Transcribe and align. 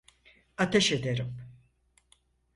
Ateş 0.57 0.91
ederim! 0.91 1.39